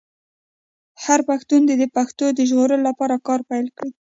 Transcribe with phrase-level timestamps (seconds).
[1.03, 3.91] هر پښتون دې د پښتو د ژغورلو لپاره کار پیل کړي.